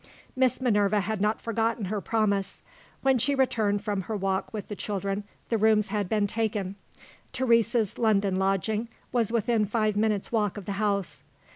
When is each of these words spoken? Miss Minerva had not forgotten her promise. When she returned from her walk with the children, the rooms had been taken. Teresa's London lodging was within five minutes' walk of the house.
Miss 0.35 0.59
Minerva 0.59 1.01
had 1.01 1.21
not 1.21 1.39
forgotten 1.39 1.85
her 1.85 2.01
promise. 2.01 2.63
When 3.03 3.19
she 3.19 3.35
returned 3.35 3.83
from 3.83 4.01
her 4.01 4.17
walk 4.17 4.51
with 4.51 4.67
the 4.67 4.75
children, 4.75 5.25
the 5.49 5.59
rooms 5.59 5.89
had 5.89 6.09
been 6.09 6.25
taken. 6.25 6.75
Teresa's 7.33 7.99
London 7.99 8.37
lodging 8.37 8.87
was 9.11 9.31
within 9.31 9.63
five 9.67 9.95
minutes' 9.95 10.31
walk 10.31 10.57
of 10.57 10.65
the 10.65 10.71
house. 10.81 11.21